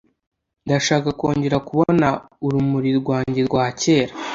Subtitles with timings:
[0.65, 2.07] Ndashaka kongera kubona
[2.45, 4.13] urumuri rwanjye rwa kera.